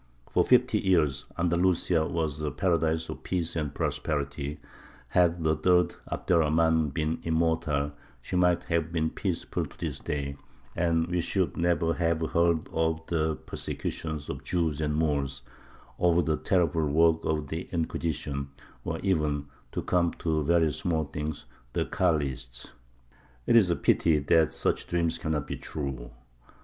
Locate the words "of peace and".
3.07-3.71